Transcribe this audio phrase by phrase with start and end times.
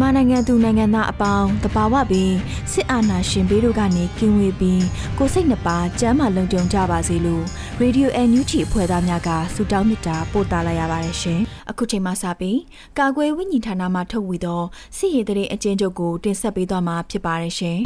[0.00, 2.34] မြန်မာနိုင်ငံသူနိုင်ငံသားအပေါင်းတဘာဝပြီး
[2.72, 4.84] စစ်အာဏာရှင်ဘေးတို့ကနေကင်းဝေးပြီး
[5.18, 7.44] ကိုစိတ်နှပါကျမ်းမာလုံခြုံကြပါစေလို့
[7.80, 12.58] ရေဒီယိုအန်ယူဂျီအဖွဲ့သားများကဆုတောင်းမေတ္တာပို့သလာရပါတယ်ရှင်။အခုချိန်မှစပြီး
[12.98, 14.62] ကာကွယ်ဝိညာဉ်ဌာနမှထုတ်ဝေသော
[14.96, 17.78] စစ်ရေးတရေအကျဉ်းချုပ်ကိုတင်ဆက်ပေးသွားမှာဖြစ်ပါတယ်ရှင်။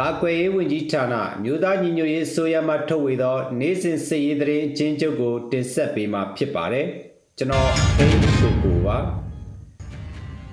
[0.00, 6.88] ကာကွယ်ရေးဝန်ကြီးဌာနမြို့သားညီညွတ်ရေးဆိုရမှထုတ်ဝေသောနိုင်စဉ်စစ်ရေးတရေအကျဉ်းချုပ်ကိုတင်ဆက်ပေးမှာဖြစ်ပါတယ်။
[7.42, 8.98] ကျွန်တော်ဟိန်းကိုကိုပါ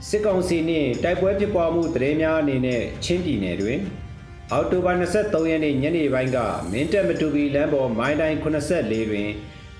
[0.07, 3.79] စစ်ကောင်စီနှင့်တိုက်ပွဲဖြစ်ပွားမှုသတင်းများအနေနဲ့ချင်းပြည်နယ်တွင်
[4.51, 6.37] အောက်တိုဘာ23ရက်နေ့ညနေပိုင်းက
[6.71, 9.29] မင်းတပ်မတူပီလမ်းပေါ်မိုင်းတိုင်း84တွင်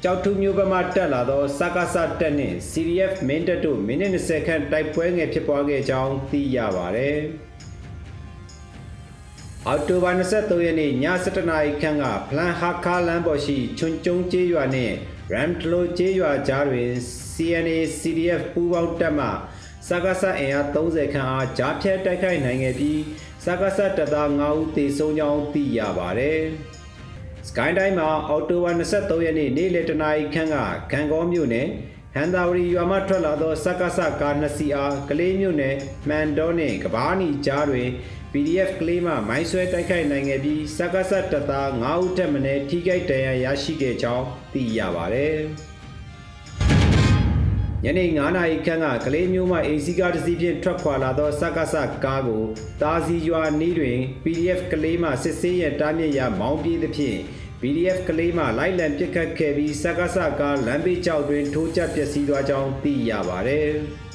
[0.04, 7.18] ကြောက်ထုမျိုးဘက်မှတက်လာသောစကားစတက်နှင့် CDF မင်းတပ်တို့မိနစ်20ခန့်တိုက်ပွဲငယ်ဖြစ်ပွားခဲ့ကြောင်းသိရပါသည်
[9.68, 10.94] အောက်တိုဘာ23ရက်နေ့ည
[11.26, 14.96] 7:00နာရီခန့်ကဖလန်ဟာခါလမ်းပေါ်ရှိချွန်ကျုံကျေးရွာနှင့်
[15.34, 16.92] ရမ်တလိုကျေးရွာကြားတွင်
[17.34, 19.28] CNA CDF ပူးပေါင်းတပ်မှ
[19.88, 23.02] စကားဆအင်အား30ခန်းအားကြားဖြတ်တိုက်ခိုက်နိုင်ခဲ့ပြီး
[23.46, 26.42] စကားဆတပ်သား9ဦးသေဆုံးကြောင်းသိရပါတယ်။
[27.48, 30.56] Sky တိုင်းမှာအော်တိုဝါ23ရက်နေ့နေ့လယ်တနာရီခန့်က
[30.92, 31.68] ဂံကောမြို့နယ်
[32.16, 35.76] ဟန်သာဝရီရွာမှထွက်လာသောစကားဆကား2စီးအားကလေးမြို့နယ်
[36.08, 37.90] မှန်တော်နှင့်ကဘာနီကြားတွင်
[38.34, 45.38] PDF ကလေးမှမိုင်းဆွဲတိုက်ခိုက်နိုင်ခဲ့ပြီးစကားဆတပ်သား9ဦးထက်မနည်းထိခိုက်ဒဏ်ရာရရှိခဲ့ကြောင်းသိရပါတယ်။
[47.84, 51.76] ညနေ9နာရီခန့်ကကလေးမျိုးမှအေစီကားတစ်စီးဖြင့်ထွက်ခွာလာသောစကားဆ
[52.06, 52.44] ကားကို
[52.82, 57.20] တာစီရွာနီးတွင် PDF ကလေးမှစစ်ဆေးရန်တားမြစ်ရာမောင်းပြေးသဖြင့်
[57.62, 63.70] PDF ကလေးမှလိုက်လံပစ်ခတ်ခဲ့ပြီးစကားဆကားလမ်းဘေးကျောက်တွင်ထိုးကျပျက်စီးသွားကြောင်းသိရပါတယ်။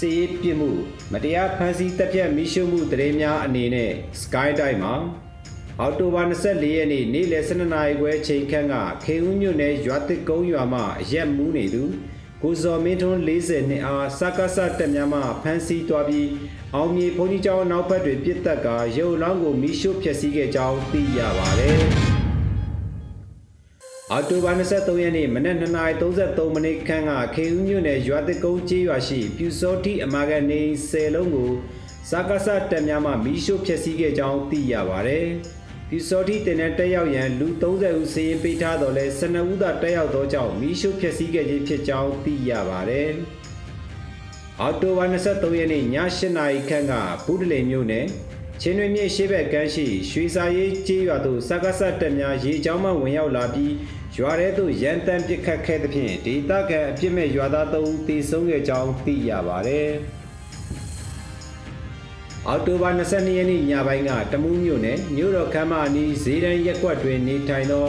[0.00, 0.70] စီးပြစ်မှု
[1.12, 4.94] မတရားဖမ်းဆီးတပ်ဖြတ်မိရှုမှုတရေများအနေနဲ့ Sky တိုင်းမှာ
[5.80, 8.74] အော်တိုဘာ24ရက်နေ့နေ့လယ်12နာရီခွဲချိန်ခန့်က
[9.04, 11.82] ခေဦးမြို့နယ်ရွာတစ်ကုန်းရွာမှရက်မူးနေသူ
[12.42, 16.28] ကိုဇော်မင်းထွန်း40နှစ်အားစကားဆတက်များမှဖမ်းဆီးသွားပြီး
[16.74, 21.80] အောင်မြေဘုန်းကြီးကျောင်းနောက်ဘက်တွင်ပြစ်တက်ကာရုပ်လောင်းကိုမိရှုဖျက်ဆီးခဲ့ကြောင်းသိရပါတယ်။
[24.12, 31.50] အော်တိုဘာ23ရက်နေ့မနက်2:33မိနစ်ခန့်ကခေဦးမြို့နယ်ရွာတကုန်းကျေးရွာရှိပြူစောတိအမာကနေ10လုံးကို
[32.10, 35.26] စကားဆတက်များမှမီးရှို့ဖျက်ဆီးခဲ့ကြောင်းသိရပါတယ်။
[35.88, 43.10] ပြူစောတိတင်တဲ့တက်ရောက်ရန်လူ30ဦးစီးရင်ပေးထားတော်လဲ12ဦးသာတက်ရောက်သောကြောင့်မီးရှို့ဖျက်ဆီးခဲ့ခြင်းဖြစ်ကြောင်းသိရပါတယ်။
[44.60, 46.92] အော်တိုဘာ23ရက်နေ့ည8:00နာရီခန့်က
[47.24, 48.06] ဘူးတလေမြို့နယ်
[48.62, 53.74] ချင်းတွင်မြေရှေ့ဘက်ကမ်းရှိရွှေစာရေးကျေးရွာသို့စကားဆတက်များရေချောင်းမှဝင်ရောက်လာပြီး
[54.16, 59.90] ရွာထဲသို့ရန်တမ်းပစ်ခတ်ခဲ့သဖြင့်ဒေသခံအပြစ်မဲ့ရွာသား၃ဦးသေဆုံးခဲ့ကြောင်းသိရပါတယ်။
[62.48, 67.86] အော်တိုဘာ22ရက်နေ့ညပိုင်းကတမူးမြို့နယ်မြို့တော်ခမ်းမအနီးဈေးတန်းရက်ကွက်တွင်နေထိုင်သော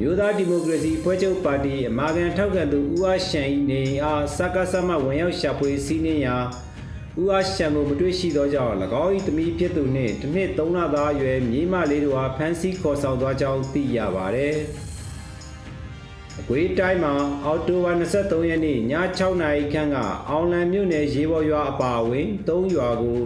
[0.00, 6.36] မြို့သားဒီမိုကရေစီဖွဲ့ချုပ်ပါတီအမာခံထောက်ခံသူဦးအားရှန်နေအားစကားဆမဝင်ရောက်ရှာဖွေစီးနှင်းရာ
[7.22, 14.56] ဦးအားရှန်ကိုမတွေ့ရှိသောကြောင့်၎င်း၏တမီးဖြစ်သူနှင့်တစ်နှစ်သုံးလသားအရွယ်မြေးမလေးတို့အားဖမ်းဆီးခေါ်ဆောင်သွားကြောင်းသိရပါသည်။
[16.40, 18.78] အကွေးတိုင်းမှာအော်တိုဘာ23ရက်နေ့ည
[19.18, 19.96] 6နာရီခန့်က
[20.28, 23.20] အောင်လံမြို့နယ်ရေပေါ်ရွာအပါအဝင်3ရွာကို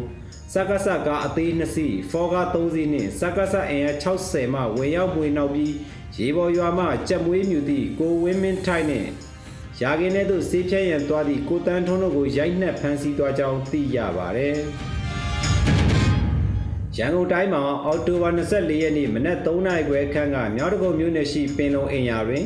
[0.54, 5.74] စက္ကစကအသေး2စီးဖောကား3စီးနှင့်စက္ကစအင်အား60မှဝင်ရောက်ပွေနောက်ပြီး
[6.18, 9.08] ရေပေါ်ရွာမှကြက်မွေးမြူသည့်ကိုဝင်းမင်းထိုက်နှင့်
[9.82, 14.58] ရာကင်းထဲသို့ဆေးဖြဲရန်သွားသည့်ကိုတန်းထွန်းတို့ကိုရိုက်နှက်ဖမ်းဆီးသွားကြောင်းသိရပါသည်
[16.96, 22.44] ရန်ကုန်တိုင်းမှာအော်တိုဘာ24ရက်နေ့မနက်3နာရီခွဲခန့်ကမြောက်တကုံမြို့နယ်ရှိပင်လုံအင်ယာတွင်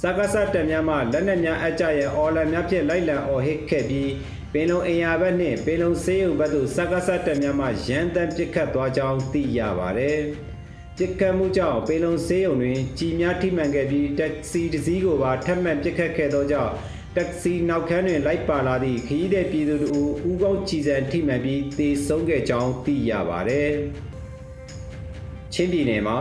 [0.00, 4.10] စကားဆတက်များမှလက်နက်များအကြရဲ့အော်လန်များဖြင့်လိုက်လံအော်ဟစ်ခဲ့ပြီး
[4.52, 10.20] ပင်လုံအင်ယာဘက်နှင့်ပင်လုံစေးရုံဘက်သို့စက္ကစတက်များမှရန်တမ်းပစ်ခတ်သွားကြောင်းသိရပါတယ်။
[10.98, 16.72] ပစ်ခတ်မှုကြောင့်ပင်လုံစေးရုံတွင်ကြီးများထိမှန်ခဲ့ပြီးတက္ကစီတစ်စီးကိုပါထပ်မံပစ်ခတ်ခဲ့သောကြောင့်
[17.16, 23.70] တက္ကစီနောက်ခန်းတွင်လိုက်ပါလာသည့်ခရီးသည်ပြည်သူတို့ဦးကောင်းကြည်စံထိမှန်ပြီးတေဆုံးခဲ့ကြောင်းသိရပါတယ်။
[25.52, 26.18] ချင်းပြည်နယ်မှာ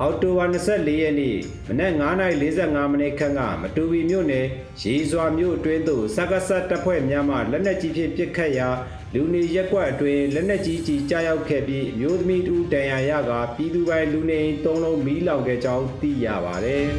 [0.00, 1.36] အော်တိုဝါ24ရက်နေ့
[1.68, 1.92] မနက်
[2.40, 4.46] 9:45မိနစ်ခန့်ကမတူပီမြို့နယ်
[4.82, 8.68] ရေစွာမြို့အတွင်းသို့စက္ကဆတ်တပ်ဖွဲ့များမှလက်နက်ကြီးဖြင့်ပစ်ခတ်ရာ
[9.14, 16.86] လူနေရက်ကွက်အတွင်းလက်နက်ကြီးကြီးကြားရောက်ခဲ့ပြီးမျိုးသမီးတူတန်ရာရကပြည်သူပိုင်လူနေသုံးလုံးမီးလောင်ခဲ့ကြောင်းသိရပါတယ်။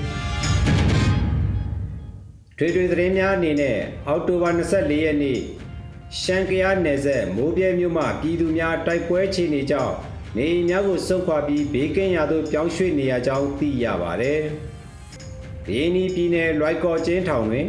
[2.58, 3.78] ထွေထွေသတင်းများအနေနဲ့
[4.08, 5.40] အောက်တိုဘာ24ရက်နေ့
[6.22, 9.96] ရှန်ကယားနယ်ဆက်မိုးပြဲမြို့မှပြည်သူများတိုက်ပွဲချီနေကြောင်း
[10.38, 14.40] နေအိမ်များကိုစုပ်ခွာပြီးဘေးကင်းရာသို့ပြောင်းရွှေ့နေရကြောင်းသိရပါတယ်။
[15.74, 17.68] ရင်းနီပြည်နယ်လွိုက်ကော်ကျင်းထောင်တွင်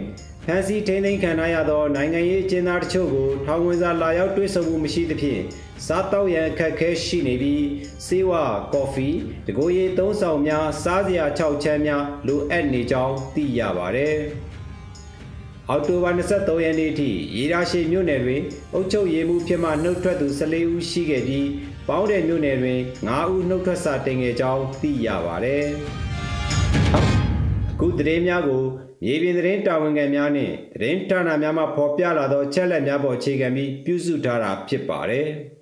[0.52, 5.41] ဖန်စီထိန်းသိမ်းခံရသောနိုင်ငံရေးကျင်းသားတချို့ကိုထောင်ဝင်စာလာရောက်တွေ့ဆုံမှုမရှိသဖြင့်
[5.87, 7.64] စားတောက်ရန်အခက်အခဲရှိနေပြီး
[8.06, 8.44] စေဝါ
[8.75, 9.08] ကော်ဖီ
[9.47, 14.17] တကိုယ်ရည်သုံးဆောင်များစားစရာ၆ချမ်းများလိုအပ်နေကြောင်းသိရပါတယ်။
[15.69, 18.43] အောက်တိုဘာ23ရက်နေ့ထိရေရာရှိမြို့နယ်တွင်
[18.75, 21.49] အုပ်ချုပ်ရေးမှုဖြစ်မှနှုတ်ထွက်သူ14ဦးရှိခဲ့ပြီး
[21.88, 25.64] ပေါင်းတဲ့မြို့နယ်တွင်9ဦးနှုတ်ထွက်စာတင်ခဲ့ကြောင်းသိရပါတယ်။
[27.73, 28.64] အခုသတင်းများကို
[29.04, 35.28] မြေပြင်သတင်းတာဝန်ခံများနှင့်သတင်းဌာနများမှဖော်ပြလာသောချက်လက်များပေါ်အခြေခံပြီးပြုစုထားတာဖြစ်ပါတယ်။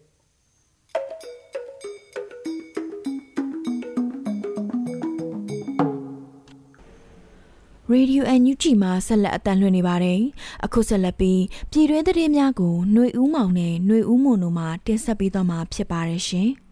[7.94, 10.22] Radio NUG မှာဆက်လက်အတန်းလွှင့်နေပါတယ်။
[10.66, 11.42] အခုဆက်လက်ပြီး
[11.72, 16.50] ပြည်တွင်းသတင်းများကိုຫນွေဦးမောင်နဲ့ຫນွေဦးမွန်တို့မှတင်ဆက်ပေးသွားမှာဖြစ်ပါတယ်ရှင်။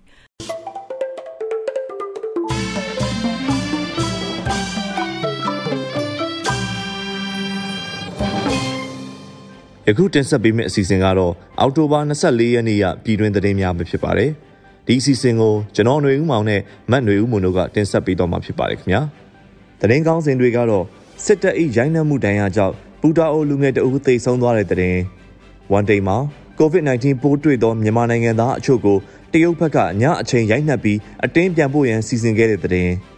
[9.88, 14.32] ယခုတင်ဆက်ပေးမယ့်အစီအစဉ်ကတော့အောက်တိုဘာ24ရက်နေ့ရပြည်တွင်းသတင်းများပဲဖြစ်ပါတယ်။
[14.88, 16.62] ဒီအစီအစဉ်ကိုကျွန်တော်ຫນွေဦးမောင်နဲ့
[16.92, 19.02] မတ်ຫນွေဦးမွန်တို့ကတင်ဆက်ပေးသွားမှာဖြစ်ပါတယ်ခင်ဗျာ။
[19.80, 20.86] သတင်းကောင်းစင်တွေကတော့
[21.26, 24.98] စစ်တပ်၏ရိုင်းနှက်မှုတန်ရာကြောင့်ပူတာအိုလူငယ်တအုပ်သိဆုံးသွားတဲ့တဲ့။
[25.72, 26.18] ဝန်တိန်မှာ
[26.60, 28.98] COVID-19 ပိုးတွေ့သောမြန်မာနိုင်ငံသားအချို့ကို
[29.34, 32.90] တရုတ်ဘက်ကညအချိန်ရိုက်နှက်ပြီးအတင်းပြန်ပို့ရန်စီစဉ်ခဲ့တဲ့တဲ့။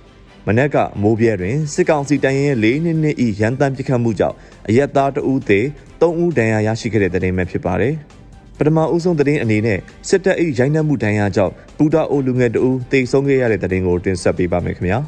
[0.50, 4.36] မနက်ကမိုးပြဲတွင်စစ်ကောင်စီတန်ရင်၄နှစ်နှစ်ဤရန်တမ်းပစ်ခတ်မှုကြောင့်
[4.68, 5.60] အရက်သားတဦးသေ
[6.00, 7.94] ၃ဦးဒဏ်ရာရရှိခဲ့တဲ့တဲ့ပဲဖြစ်ပါတယ်။
[8.58, 9.78] ပထမဦးဆုံးသတင်းအနေနဲ့
[10.08, 14.98] စစ်တပ်၏ရိုင်းနှက်မှုဒဏ်ရာကြောင့်ပူတာအိုလူငယ်တဦးသေဆုံးခဲ့ရတဲ့တဲ့ကိုတင်ဆက်ပေးပါမယ်ခင်ဗျာ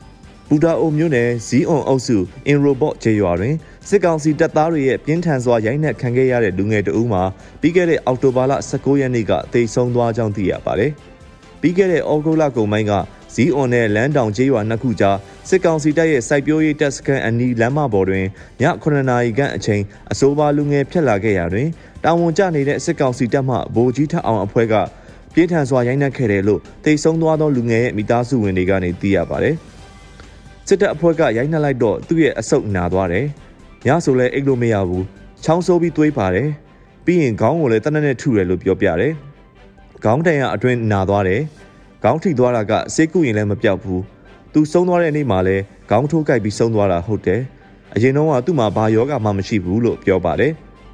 [0.48, 2.16] ။ဘူတာအိုမြို့နယ်ဇီးအွန်အုပ်စု
[2.46, 3.54] အင်ရိုဘော့ကျေးရွာတွင်
[3.88, 7.22] စစ်ကောင်စီတပ်သားတွေရဲ့ပြင်းထန်စွာရိုက်နှက်ခံခဲ့ရတဲ့လူငယ်တဦးမှာ
[7.60, 10.92] ပြီးခဲ့တဲ့အောက်တိုဘာလ19ရက်နေ့ကသေဆုံးသွားကြောင်းသိရပါတယ်။
[11.60, 12.92] ပြီးခဲ့တဲ့ဩဂုတ်လကုန်ပိုင်းက
[13.34, 15.16] ဇီးအွန်နဲ့လမ်းတောင်ကျေးရွာနှစ်ခုကြား
[15.48, 18.24] စစ်ကောင်စီတပ်ရဲ့စိုက်ပျိုးရေးတပ်စခန်းအနီးလမ်းမပေါ်တွင်
[18.60, 19.82] ည9နာရီခန့်အချိန်
[20.12, 21.68] အဆိုပါလူငယ်ဖြတ်လာခဲ့ရာတွင်
[22.04, 24.74] တာဝန်ကျနေတဲ့စစ်ကောင်စီတပ်မှဗိုလ်ကြီးထက်အောင်အဖွဲ့က
[25.34, 29.54] ပြင်းထန်စွာရိုက်နှက်ခဲ့တယ်လို့သိဆုံးသွားသောလူငယ်ရဲ့မိသားစုဝင်တွေကနေသိရပါတယ်။
[30.68, 33.26] စစ်တပ်အဖွဲ့ကရိုက်နှက်လိုက်တော့သူ့ရဲ့အဆုတ်နာသွားတယ်။
[33.86, 35.04] ညဆိုလဲအိတ်လို့မရဘူး။
[35.44, 36.48] ချောင်းဆိုးပြီးသွေးပါတယ်။
[37.04, 39.12] ပြီးရင်ခေါင်းကိုလည်းတနက်နဲ့ထုတယ်လို့ပြောပြတယ်။
[40.04, 41.42] ခေါင်းတန်ရအတွင်းနာသွားတယ်။
[42.02, 44.00] ခေါင်းထိသွားတာကစိတ်ကူရင်လည်းမပြောက်ဘူး။
[44.52, 47.40] သူဆုံးသွားတဲ့နေ့မှာလည်းခေါင်းထိုးကြိုက်ပြီးဆုံးသွားတာဟုတ်တယ်။
[47.94, 50.52] အရင်တော့ကသူ့မှာဘာယောဂမှမရှိဘူးလို့ပြောပါတယ်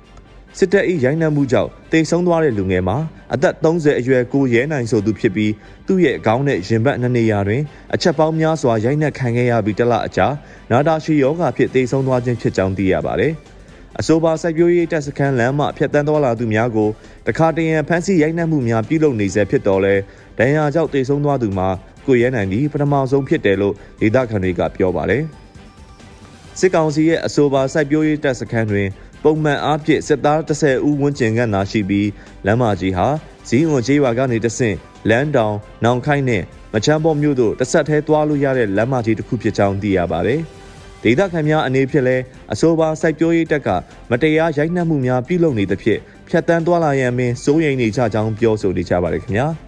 [0.59, 2.97] ။စစ်တပ်၏ရိုင်းနှက်မှုကြောင့်တိတ်ဆုံးသွားတဲ့လူငယ်မှာ
[3.35, 5.53] အသက်30အရွယ်ကိုရဲနိုင်ဆိုသူဖြစ်ပြီး
[5.87, 7.63] သူ့ရဲ့ခေါင်းနဲ့ရင်ဘတ်နှစ်နေရာတွင်
[7.95, 10.27] အချက်ပေါင်းများစွာရိုက်နှက်ခံခဲ့ရပြီးတလအကြာ
[10.71, 13.35] နာတာရှိယောဂဖြစ်တိတ်ဆုံးသွားခြင်းဖြစ်ကြောင်းသိရပါတယ်။
[14.01, 16.89] အဆိုပါစိုက်ပျိုးရေးတပ်စခန်းလမ်းမှဖျက်ဆီးသွားလာသူများကို
[17.27, 19.95] တခါတရံဖမ်းဆီးရိုက်နှက်မှုများပြုလုပ်နေဆဲဖြစ်တော်လဲ
[20.39, 21.69] ဒဏ်ရာကြောင့်တိတ်ဆုံးသွားသူမှာ
[22.07, 25.23] ကိုရဲနိုင်သည်ပထမဆုံးဖြစ်တယ်လို့ဒေသခံတွေကပြောပါတယ်။
[26.59, 28.89] စစ်ကောင်စီရဲ့အဆိုပါစိုက်ပျိုးရေးတပ်စခန်းတွင်
[29.23, 32.09] ပုံမှန်အားဖြင့်စစ်သား30ဦးဝန်းကျင်ခန့်သာရှိပြီး
[32.47, 33.07] လမ်းမကြီးဟာ
[33.49, 34.77] ဇီးဝန်ကျေးရွာကနေတဆင့်
[35.11, 36.43] လမ်းတောင်နောင်ခိုင်းနဲ့
[36.75, 40.41] မချမ်းပေါ်မြို့တို့တစ်ဆက်သေးသွားလို့ရတဲ့လမ်းမကြီးတစ်ခုဖြစ်ကြောင်းသိရပါတယ်။
[41.03, 43.69] ဒေသခံများအနေဖြင့်လည်းအဆိုပါစိုက်ပျိုးရေးတပ်က
[44.11, 49.49] မတရားရိုက်နှက်မှုများပြုလုပ်နေသဖြင့်ဖြတ်တန်းသွားလာရန်ပင်စိုးရိမ်နေကြကြောင်းပြောဆိုနေကြပါတယ်ခင်ဗျာ။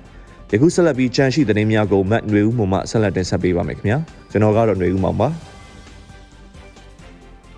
[0.51, 3.97] ယခုဆက်လက်ပြီးချမ်းရှိသတင်းများကိုမတ်ຫນွေဦးမှမှဆက်လက်တင်ဆက်ပေးပါမယ်ခင်ဗျာ။
[4.31, 5.27] ကျွန်တော်ကတော့ຫນွေဦးမှပါ။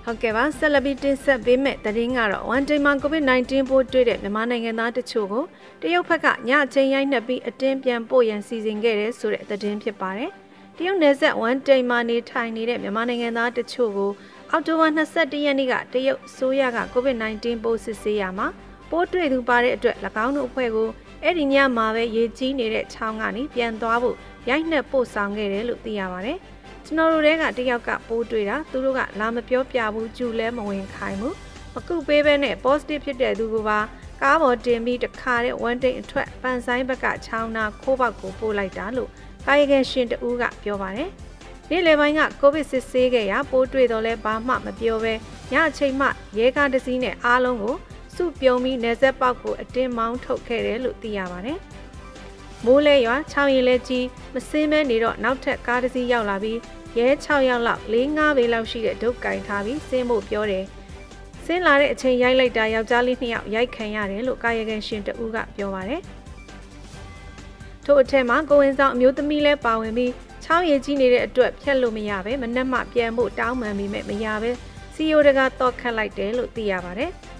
[0.06, 5.44] ဟုတ်ကဲ့ပါဆက်လက်ပြီးတင်ဆက်ပေးမယ့်သတင်းကတော့ one day မှာ COVID-19 ပိုးတွေ့တဲ့မြန်မာနိုင်ငံသားတချို့ကို
[5.82, 10.32] တရုတ်ဘက်ကညအချိန်ရိုက်နှက်ပြီးအတင်းပြန်ပို့ရန်စီစဉ်ခဲ့တဲ့ဆိုတဲ့သတင်းဖြစ်ပါတယ်။
[10.78, 14.12] တရုတ်နယ်စပ် one day မှာနေထိုင်နေတဲ့မြန်မာနိုင်ငံသားတချို့ကို
[14.52, 18.48] အောက်တိုဘာ22ရက်နေ့ကတရုတ်ဆိုရက COVID-19 ပိုးစစ်ဆေးရမှာ
[18.90, 20.90] ပိုးတွေ့သူပါတဲ့အတွက်၎င်းတို့အဖွဲ့ကို
[21.25, 24.17] အဲ့ဒီညမှာပဲရေကြီးနေတဲ့ချောင်းကနေပြန်သွားဖို့
[24.49, 26.39] ရိုက်နှက်ပို့ဆောင်ခဲ့တယ်လို့သိရပါတယ်။
[26.87, 31.37] ကျွန်တော်တို့တဲကတယောက်ကပိုးတွေ့တာသူတို့ကလာမပြောပြဘူးကျူလဲမဝင်ခိုင်းဘူး
[31.75, 33.79] မကုပေးဘဲနဲ့ positive ဖြစ်တဲ့သူကပါ
[34.23, 39.11] ကားပေါ်တင်ပြီးတခါတဲ့ဝန်တိန်အထွက်ပန်ဆိုင်ဘက်ကချောင်းနာခိုးပေါက်ကိုပို့လိုက်တာလို့
[39.47, 41.11] ကာယကံရှင်တဦးကပြောပါတယ်။
[41.71, 45.15] နေ့လယ်ပိုင်းကကိုဗစ်စစ်ဆေးခဲ့ရပိုးတွေ့တော့လဲဘာမှမပြောဘဲ
[45.53, 46.07] ညအချိန်မှ
[46.39, 47.77] ရဲကားတစ်စီးနဲ့အားလုံးကို
[48.15, 51.59] စုပြုံပြီးနေဆက်ပေါက်ကိုအတင်းမောင်းထုတ်ခဲ့တယ်လို့သိရပါတယ်။
[52.65, 56.59] မိုးလဲရွာ6ရင်လဲကြီးမစင်းမဲနေတော့နောက်ထပ်ကားတစ်စီးရောက်လာပြီး
[56.99, 60.65] ရဲ6ယောက်လောက်4-5ဘေးလောက်ရှိတဲ့ဒုတ်ကင်ထားပြီးစင်းဖို့ပြောတယ်။
[61.45, 66.01] စင်းလာတဲ့အချိန်ရိုက်လိုက်တာယောက်ျားလေး2ယောက်ရိုက်ခံရတယ်လို့ကာယကံရှင်တဦးကပြောပါတယ်။
[67.85, 70.13] ထို့အထက်မှာကိုဝင်ဆောင်အမျိုးသမီးလဲပါဝင်ပြီး
[70.45, 74.51] ချောင်းရည်ကြီးနေတဲ့အတွက်ဖြတ်လို့မရပဲမနှက်မှပြန်ဖို့တောင်းပန်ပြီးမဲ့မရပဲ
[74.95, 77.11] စီယိုတကတော့ခတ်လိုက်တယ်လို့သိရပါတယ်။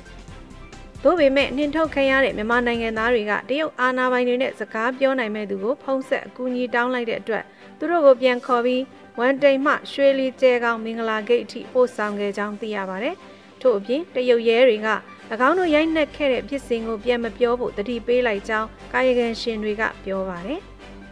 [1.05, 7.45] သို့ပေမဲ့နှင်ထုတ်ခံရတဲ့မြန်မာနိုင်ငံသားတွေကတရုတ်အာဏာပိုင်တွေနဲ့စကားပြောနိုင်မဲ့သူကိုဖုံးဆက်အကူအညီတောင်းလိုက်တဲ့အတွက်
[7.79, 8.83] သူတို့ကိုပြန်ခေါ်ပြီး
[9.19, 13.15] ဝန်တိန်မှရွှေလီကျဲကောင်မင်္ဂလာဂိတ်အထိပို့ဆောင်ခဲ့ကြောင်းသိရပါတယ်။
[13.61, 14.89] ထို့အပြင်တရုတ်ရဲတွေက၎
[15.49, 20.61] င်းတို့ရိုက်နှက်ခဲ့တဲ့ဖြစ်စဉ်ကိုပြန်မပြောဖို့တတိပေးလိုက်ကြောင်းကာယကံရှင်တွေကပြောပါတယ်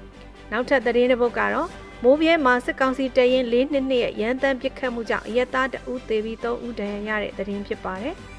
[0.53, 1.69] ။နောက်ထပ်သတင်းတစ်ပုဒ်ကတော့
[2.05, 8.17] မိုးပြဲမှာစစ်ကောင်စီတရင်၄နှစ်နှစ်ရဲ့ရန်တမ်းပစ်ခတ်မှုကြောင့်အရက်သားတဦးသေပြီး၃ဦးဒဏ်ရာရတဲ့သတင်းဖြစ်ပါတယ်။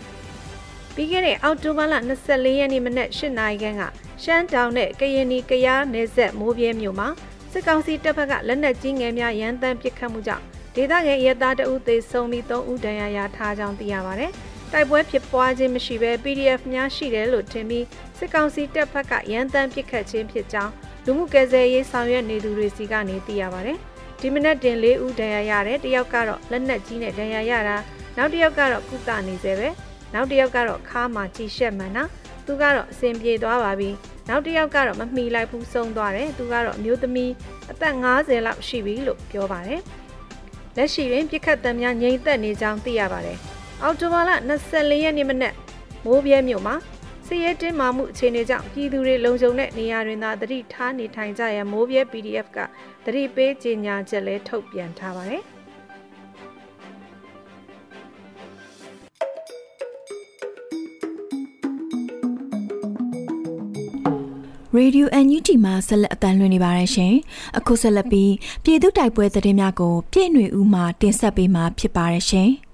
[1.02, 1.96] ပြီးခဲ့တဲ့အောက်တိုဘာလ
[2.28, 3.84] 24ရက်နေ့မနက်8နာရီခန့်က
[4.24, 7.08] ရှမ်းတောင်နဲ့ကရင်နီကရားနယ်စပ်မိုးပြဲမြို့မှာ
[7.52, 10.44] စစ်ကောင်စီတပ်ဖက်ကလက်နက်ကြီးငယ်များရန်တမ်းပစ်ခတ်မှုကြောင့်
[10.76, 14.32] ဒေသခံရဲသားတအုပ်သေဆုံးပြီး3ဦးဒဏ်ရာရထားကြောင်းသိရပါတယ်။
[14.72, 17.86] တိုက်ပွဲဖြစ်ပွားခြင်းမရှိဘဲ PDF များရှိတယ်လို့ထင်ပြီး
[18.18, 20.72] စစ်ကောင်စီတပ်ဖက်ကရန်တမ်းပစ်ခတ်ခြင်းဖြစ်ကြောင်း
[21.06, 23.78] လူမှုကယ်ဆယ်ရေးဆောင်ရွက်နေသူတွေစီကနေသိရပါတယ်။
[24.22, 27.78] ဒီမနက်တင်၄ဦးဒဏ်ရာရတယ်တယောက်ကတော့လက်နက်ကြီးနဲ့ဒဏ်ရာရတာ
[28.18, 29.70] နောက်တစ်ယောက်ကတော့ကုသနေသေးပဲ။
[30.14, 32.04] နောက်တစ်ယောက်ကတော့ခါမှာကြည်ရှက်မှန်တာ
[32.46, 33.90] သူကတော့အစင်ပြေသွားပါပြီ
[34.30, 37.32] နောက်တစ်ယောက်ကတော့မမှီလိုက်ဘူးဆုံးသွားတယ်သူကတော့အမျိုးသမီး
[37.72, 39.82] အသက်50လောက်ရှိပြီလို့ပြောပါတယ်
[40.78, 43.38] လက်ရှိတွင်ပြစ်ခတ်တံများငြိမ်သက်နေကြောင်းသိရပါတယ်
[43.84, 44.32] အော်တိုဘာလ
[44.68, 45.54] 24ရက်နေ့မနက်
[46.06, 46.76] မိုးပြဲမြို့မှာ
[47.28, 52.58] စီရဲတင်းမာမှုအခြေအနေကြောင့်ပြည်သူတွေလုံခြုံတဲ့နေရာတွင်သာတတိထားနေထိုင်ကြရန်မိုးပြဲ PDF က
[53.06, 55.44] တတိပေးကြေညာချက်လဲထုတ်ပြန်ထားပါတယ်။
[64.78, 67.14] Radio NUG မှာဆက်လက်အသံလွှင့်နေပါတယ်ရှင်။
[67.58, 68.34] အခုဆက်လက်ပြီး
[68.64, 72.50] ပြည်သူတိုက်ပွဲသတင်းများကိုပြည့်ຫນွေဦးမှတင်ဆက်ပေးမှာဖြစ်ပါတယ်ရှင်။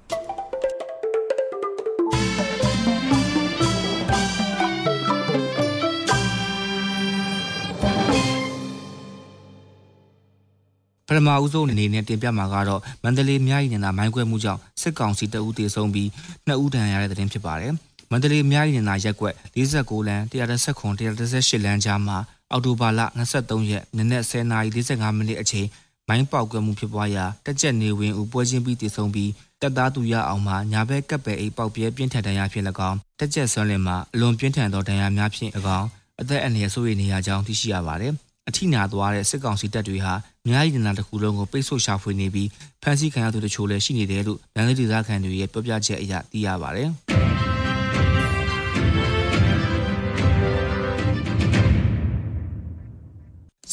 [11.07, 16.09] ပထမဦးဆုံးအနေနဲ့တင်ပြမှာကတော့မန္တလေးမြို့ရည်နေတာမိုင်းခွဲမှုကြောင့်စစ်ကောင်စီတအူးတေဆုံးပြီး
[16.47, 22.17] နှစ်ဦးဒဏ်ရာရတဲ့တဲ့တင်ဖြစ်ပါတယ်။မ န္တလေးအများကြီးနာရက်ကွက်49လမ်း119 118လမ်းကြားမှာ
[22.51, 23.01] အော်တိုဘာလ
[23.35, 25.67] 23ရက်နနက်10:45မိနစ်အချိန်
[26.07, 29.31] မိုင်းပေါက်ကွဲမှုဖြစ်ပွားရာတက်ကြက်နေဝင်ဦးပွဲချင်းပြီးတည်ဆုံပြီး
[29.61, 35.87] တက်သားသူရအောင်မှာညာဘက်ကပ်ပဲအိပေါက်ပြဲပြင်းထန်ဒဏ်ရာဖြင့်၎င်းတက်ကြက်ဆွမ်းလင်မှာအလွန်ပြင်းထန်သောဒဏ်ရာများဖြင့်၎င်း
[36.21, 38.13] အသက်အန္တရာယ်ဆိုးရနေရကြောင်းသိရှိရပါတယ်
[38.49, 40.13] အထိနာသွားတဲ့စစ်ကောင်စီတပ်တွေဟာ
[40.47, 42.49] များရည်နာတစ်ခုလုံးကိုပိတ်ဆို့ရှာဖွေနေပြီး
[42.83, 46.77] ဖမ်းဆီးခံရသူတို့ချို့လည်းရှိနေတယ်လို့လမ်းလေးဒေသခံတွေရဲ့ပြောပြချက်အရသိရပါတ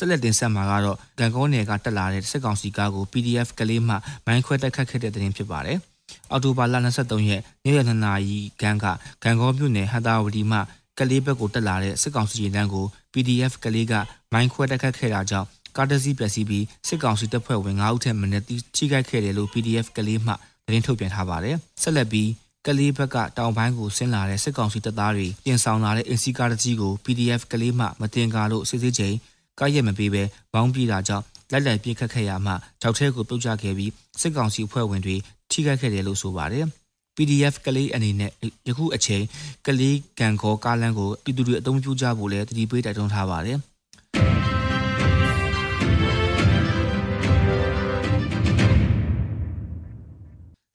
[0.02, 3.94] ဆက်လက်တင်ဆက်မှာကတော့ဂန်ကုန်းနယ်ကတက်လာတဲ့စစ်ကောင်စီကားကို PDF ကလေးမှ
[4.26, 5.78] မိုင်းခွဲတိုက်ခတ်ခဲ့တဲ့တဲ့တင်ဖြစ်ပါတယ်။
[6.30, 8.87] အော်တိုဘာလ23ရက်နေ့ရက်2နာရီခန်းက
[9.23, 10.59] ဂန်ကုန်းမြို့နယ်ဟတာဝတီမှ
[10.99, 13.94] ကလေးဘက်ကိုတက်လာတဲ့စစ်ကောင်စီရင်တန်းကို PDF ကလေးက
[14.32, 18.44] မိုင်းခွဲတိုက်ခတ်ခဲ့တာကြောင့်ကားတစီးပျက်စီးပြီးစစ်ကောင်စီတပ်ဖွဲ့ဝင်9ဦးထက်မနည်း
[18.76, 20.32] ထိခိုက်ခဲ့တယ်လို့ PDF ကလေးမှ
[20.66, 22.30] သတင်းထုတ်ပြန်ထားပါတယ်။ဆက်လက်ပြီး
[22.66, 29.16] ကလေးဘက်ကတောင်ပိုင်းကိုဆင်းလာတဲ့စစ်ကောင်စီတပ်သားတွေပြင်ဆောင်လာတဲ့အင်စီကားတကြီးကို PDF ကလေးမှမတင်ကားလို့စစ်စစ်ချိန်
[29.59, 33.90] ကားရက်မပေးဘဲဘောင်းပြေးတာကြောင့်လိုက်လိုက်ပြစ်ခတ်ခဲ့ရမှကြောက်ထဲကိုပြုတ်ကျခဲ့ပြီး
[34.21, 35.16] စစ်ကောင်စီအဖွဲ့ဝင်တွေ
[35.50, 36.66] ထိခိုက်ခဲ့တယ်လို့ဆိုပါတယ်။
[37.16, 38.30] PDF ကလေးအနေနဲ့
[38.68, 39.25] ယခုအချိန်
[39.66, 43.59] ကလေးကံခေါ်ကားလမ်းကိုပြည်သူတွေအုံပြုကြဖို့လည်းတတိပေးတိုက်တွန်းထားပါတယ်။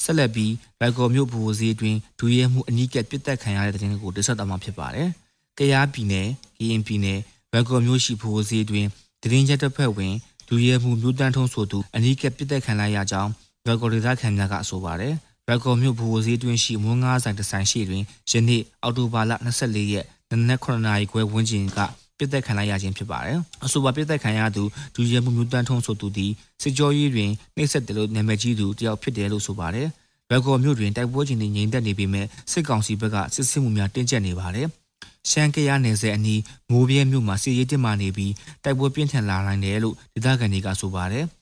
[0.03, 5.07] ဆက်လက်ပြီးဘက်ကော်မြို့ဘူဝစီအတွင်းဒူရဲမှုအနီးကပ်ပြစ်တက်ခံရတဲ့တဲ့တင်ကိုတင်ဆက်သွားမှာဖြစ်ပါတယ်။
[5.57, 7.19] ကရားပြည်နယ်၊ကရင်ပြည်နယ်
[7.51, 8.89] ဘက်ကော်မြို့ရှိဘူဝစီအတွင်း
[9.21, 10.13] တရင်ချက်တစ်ဖက်ဝင်
[10.47, 13.31] ဒူရဲမှုမြို့တန်းထုံးဆိုသူအနီးကပ်ပြစ်တက်ခံလိုက်ရကြောင်း
[13.65, 15.13] ဘက်ကော်ဒေသခံများကဆိုပါတယ်။
[15.47, 21.79] ဘက်ကော်မြို့ဘူဝစီအတွင်းရှိမွန်းငါးဆိုင်တဆိုင်ရှိတွင်ယနေ့အောက်တိုဘာလ24ရက်နနက်9နာရီခွဲဝန်းကျင်က
[22.17, 24.63] ပြစ်သက်ခံလိုက်ရခြင်းဖြစ်ပါတယ်။အဆိုပါပြစ်သက်ခံရသူ
[24.95, 29.87] ဒူရဲမှုမျိုးတန်းထုံးဆိုသူသည်စစ်ကြောရေးတွင်နှိပ်စက်တယ်လို့နာမည်ကြီးသူတယောက်ဖြစ်တယ်လို့ဆိုပါတယ်။
[30.29, 34.67] ဘက်ကော်မြို့တွင်တိုက်ပွဲချင်းတွေငြိမ်သက်နေပေမဲ့စစ်ကောင်စီဘက်ကစစ်စစ်မှုများတင်းကျပ်နေပါတယ်။
[35.29, 36.41] ရှမ်းကရနယ်စပ်အနီး
[36.71, 41.25] မိုးပြဲမြို့မှာစစ်ရေးတင်မာနေပြီးတိုက်ပွဲပြင်းထန်လာနိုင်တယ်လို့ဒေသခံတွေကဆိုပါတယ်။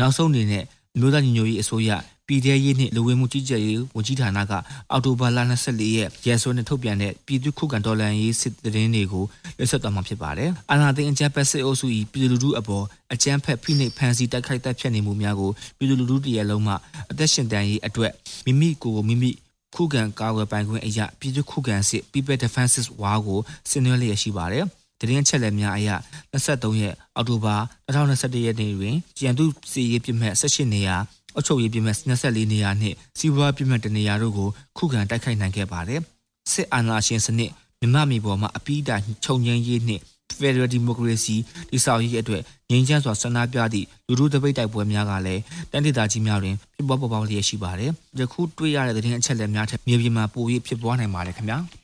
[0.00, 0.64] နောက်ဆုံးအနေနဲ့
[1.00, 1.90] မြို့သားညီညွတ်ရေးအစိုးရ
[2.26, 4.52] ပြည်ထရေးနှင့်လူဝင်မှုကြီးကြပ်ရေးဝန်ကြီးဌာနက
[4.90, 9.24] အောက်တိုဘာလ24ရက်ရက်စွဲနဲ့ထုတ်ပြန်တဲ့ပြည်သူ့ခုခံတော်လှန်ရေးစစ်တရင်တွေကို
[9.58, 16.74] လက်ဆက်သွားမှာဖြစ်ပါတယ်။အာဏာသိမ်းအကြမ်းဖက်စစ်အုပ်စု၏ပြည်သူလူထုအပေါ်အကြမ်းဖက်ဖိနှိပ်ဖန်ဆီးတိုက်ခိုက်တပ်ဖြတ်နေမှုများကိုပြည်သူလူထုတရလုံးမှ
[17.10, 18.12] အသက်ရှင်တန်ရေးအတွက်
[18.46, 19.30] မိမိကိုယ်ကိုမိမိ
[19.74, 24.66] ခုခံကာကွယ်ပိုင်ခွင့်အရာပြည်သူ့ခုခံစစ် People Defenses War ကိုဆင်နွှဲလျက်ရှိပါတယ်။
[25.08, 25.90] တရင်ချက်လက်များအရ
[26.32, 27.54] 23ရက်အောက်တိုဘာ
[27.86, 30.96] 2021ရက်နေ့တွင်ကျန်သူစီရေးပြမှတ်18နေရာ
[31.34, 36.00] အုပ်ချုပ်ရေးပြမှတ်24နေရာနှင့်စီးပွားပြမှတ်တနေရာတို့ကိုခုခံတိုက်ခိုက်နိုင်ခဲ့ပါတယ်။
[36.52, 40.02] စစ်အာဏာရှင်စနစ်မြမမီပေါ်မှာအပိဒါချုပ်ငြိမ်းရေးနှင့်
[40.38, 41.36] Federal Democracy
[41.70, 45.42] တိဆောက်ရေးအတွက်ငြိမ်းချမ်းစွာဆန္ဒပြသည့်လူထုတပိတ်တိုက်ပွဲများကလည်း
[45.72, 51.58] တန်ဒေသကြီးများတွင်ဖြစ်ပေါ်ပေါ်ပေါက်လျက်ရှိပါတယ်။ယခုတွေ့ရတဲ့သတင်းအချက်အလက်များထက်မြေပြင်မှာပို၍ဖြစ်ပွားနိုင်ပါတယ်ခင်ဗျာ။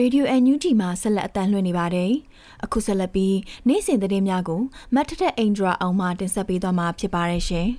[0.00, 2.12] Radio NUG မှာဆက်လက်အတန်းလွှင့်နေပါတယ်။
[2.64, 3.36] အခုဆက်လက်ပြီး
[3.68, 4.62] နေ့စဉ်သတင်းများကို
[4.94, 7.68] မတ်ထထအင်ဒရာအောင်မှတင်ဆက်ပေးသွားမှာဖြစ်ပါတယ်ရှင်။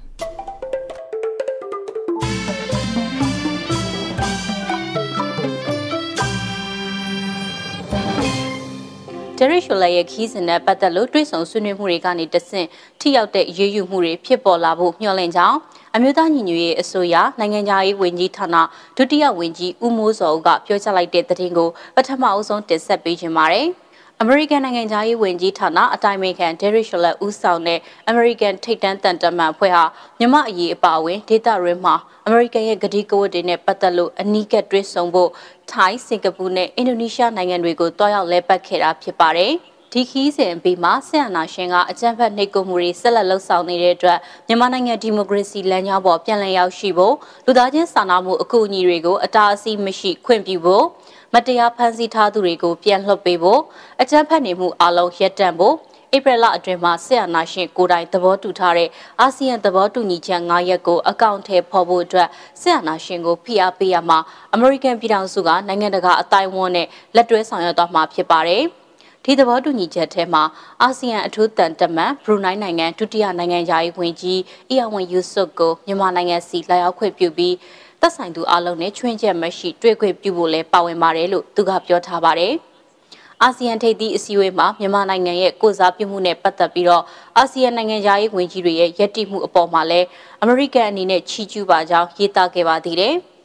[9.38, 12.68] ဒရစ်ရှိုလာရဲ့ခီးစဉ်နဲ့ပတ်သက်လို့တွဲဆုံဆွေးနွေးမှုတွေကနေတဆင့်
[13.00, 15.58] ထိရောက်တဲ့ရေးယူမှုတွေဖြစ်ပေါ်လာဖို့မျှော်လင့်ကြောင်း
[16.00, 18.56] အမျိုးသားညီညွတ်ရေးအစိုးရနိုင်ငံခြားရေးဝန်ကြီးဌာန
[18.98, 23.68] ဒုတိယဝန်ကြီးဦးမိုးစောဦးကပြောကြားလိုက်တဲ့သတင်းကိုပထမအဆုံးတင်ဆက်ပေးခြင်းပါတယ်။
[24.22, 29.84] အမေရိကန်နိုင်ငံသားရေးဝန်ကြီးဌာနအတိုင်ပင်ခံဒယ်ရစ်ရှလက်ဦးဆောင်တဲ့အမေရိကန်ထိပ်တန်းတန်တမန်ဖွဲ့ဟာ
[30.20, 35.32] မြမအရေးအပါအဝင်ဒေသရင်းမှာအမေရိကန်ရဲ့ဂတိကဝတ်တွေနဲ့ပတ်သက်လို့အနီးကပ်တွဲဆုံဖို့
[35.72, 39.54] ထိုင်းစင်ကာပူနဲ့အင်ဒိုနီးရှားနိုင်ငံတွေကိုတွားရောက်လဲပတ်ခဲ့တာဖြစ်ပါတယ်။
[39.94, 47.16] ဒီခီးစဉ်ပြီးမှဆင်အနာရှင်ကအကြံဖက်နှိပ်ကွပ်မှုတွေဆက်လက်လှုပ်ဆောင်နေတဲ့အတွက်မြန်မာနိုင်ငံဒီမိုကရေစီလမ်းကြောင်းပေါ်ပြန်လည်ရောက်ရှိဖို့
[47.46, 50.86] လူသားချင်းစာနာမှုအကူအညီတွေကိုအတားအဆီးမရှိခွင့်ပြုဖို့
[51.34, 53.62] မတရားဖမ်းဆီးထားသူတွေကိုပြန်လွှတ်ပေးဖို့
[54.02, 55.76] အကြမ်းဖက်နေမှုအလုံးရပ်တန့်ဖို့
[56.16, 58.90] ဧပြီလအတွင်းမှာဆက်အနာရှင်ကိုတိုင်သဘောတူထားတဲ့
[59.22, 62.28] အာဆီယံသဘောတူညီချက်9ရပ်ကိုအကောင့်ထဲပေါ်ဖို့အတွက်
[62.62, 64.20] ဆက်အနာရှင်ကိုဖိအားပေးရမှာ
[64.54, 68.66] အမေရိကန်ပြည်ထောင်စုကနိုင်ငံတကာအတိုင်းအဝန်နဲ့လက်တွဲဆောင်ရွက်သွားမှာဖြစ်ပါတယ်။
[69.30, 70.44] ဒီသဘောတူညီချက်ထဲမှာ
[70.82, 77.56] အာဆီယံအထူးတန်တမန်ဘရူနိုင်းနိုင်ငံဒုတိယနိုင်ငံသားရေးဝန်ကြီးအီယာဝန်ယူဆုကိုမြန်မာနိုင်ငံစီလာရောက်ခွင့်ပြုပြီး
[78.02, 82.54] သက်ဆိုင်သူအလုံးနဲ့ချွင်းချက်မရှိတွေ့ခွင့်ပြုဖို့လဲပါဝင်ပါတယ်လို့သူကပြောထားပါတယ်။
[83.44, 87.04] အာဆီယံထိပ်သီးအစည်းအဝေးမှာမြန်မာနိုင်ငံရဲ့ကိုစားပြုမှုနဲ့ပတ်သက်ပြီးတော့
[87.38, 90.02] အာဆီယံနိုင်ငံသားရေးဝန်ကြီးတွေရဲ့ယက်တိမှုအပေါ်မှာလဲ
[90.42, 93.16] အမေရိကန်အနေနဲ့ချီးကျူးပါကြောင်းရေးသားခဲ့ပါသေးတယ်။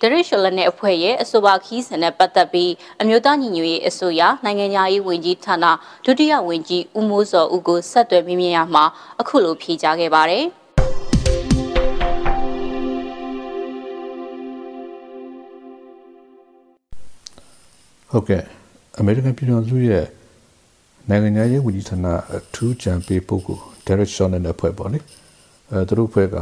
[0.00, 5.64] ဒရစ်ရှလန်နဲ့အဖွဲ့ရဲ့အဆိုပါခီးစံနဲ့ပတ်သက်ပြီးအမျိုးသားညီညွတ်ရေးအစိုးရနိုင်ငံသားရေးဝန်ကြီးဌာန
[6.04, 8.84] ဒုတိယဝန်ကြီးဦးမိုးစောဦးကိုဆက်သွယ်မြင်မြင်ရမှာ
[9.20, 10.44] အခုလိုဖြေကြားခဲ့ပါတယ်။
[18.10, 18.42] ဟုတ်ကဲ့
[18.98, 20.06] အမေရိကန်ပြည်ထောင်စုရဲ့
[21.08, 22.06] နိုင်ငံရေးဝန်ကြီးဌာန
[22.36, 24.98] အထူးကြံပေးပုဂ္ဂိုလ် Derek Shonen နဲ့ဖွဲ့ပေါ့လေ
[25.70, 26.36] အဲသူတို့ဖွဲ့က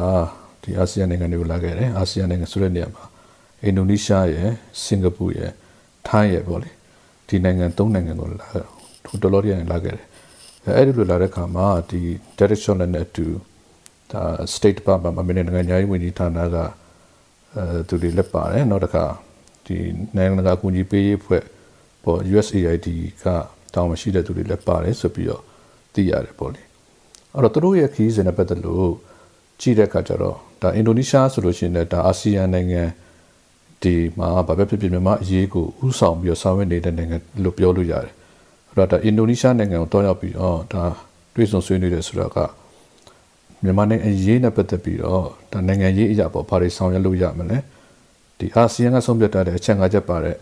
[0.63, 3.05] ဒီအာဆီယံနိုင်ငံတွေကိုလာခဲ့တယ်အာဆီယံနိုင်ငံဆိုတဲ့နေရာမှာ
[3.65, 4.51] အင်ဒိုနီးရှားရယ်
[4.83, 5.53] စင်ကာပူရယ်
[6.09, 6.71] ထိုင်းရယ်ပေါ့လေ
[7.29, 8.49] ဒီနိုင်ငံ၃နိုင်ငံကိုလာ
[9.05, 10.07] ထူတော်တော်ရည်လာခဲ့တယ်
[10.67, 12.01] အဲအဲ့ဒီလိုလာတဲ့ခါမှာဒီ
[12.39, 13.27] Derek Shonen နဲ့အတူ
[14.13, 14.23] ဒါ
[14.55, 16.57] State Department အမေရိကန်နိုင်ငံရေးဝန်ကြီးဌာနက
[17.57, 19.05] အဲသူတွေလက်ပါတယ်နောက်တစ်ခါ
[19.67, 19.77] ဒီ
[20.17, 21.43] နိုင်ငံတကာအကူအညီပေးရေးဖွဲ့
[22.05, 22.89] ပေါ့ USAID
[23.23, 23.25] က
[23.75, 25.43] တောင်းမရှိတဲ့သူတွေလည်းပါတယ်ဆိုပြီးတော့
[25.95, 26.63] သိရတယ်ပေါ့လေ
[27.35, 28.91] အဲ့တော့သူတို့ရဲ့ခီးစဉ်နဲ့ပတ်သက်လို့
[29.61, 32.83] ကြည့်တဲ့အခါကျတော့ဒါအင်ဒိုနီးရှားဆိုလို့ရှိရင်လည်းဒါအာဆီယံနိုင်ငံ
[33.83, 38.13] ဒီမှာဘာပဲဖြစ်ဖြစ်မြန်မာအရေးကိုဥဆောင်ပြီးတော့ဆောင်ရွက်နေတဲ့နိုင်ငံလို့ပြောလို့ရတယ်
[38.69, 40.85] အဲ့တော့ဒါအင်ဒိုနီးရှားနိုင်ငံကိုတွားရောက်ပြီးတော့ဒါ
[41.35, 42.39] တွေ့ဆုံဆွေးနွေးတယ်ဆိုတော့က
[43.63, 47.59] မြန်မာနိုင်ငံအရေးနဲ့ပတ်သက်ပြီးတော့ဒါနိုင်ငံရေးအရာပေါ့ဘာတွေဆောင်ရွက်လို့ရမလဲ
[48.39, 50.37] ဒီအာဆီယံကဆုံးဖြတ်ထားတဲ့အချက်၅ချက်ပါတဲ့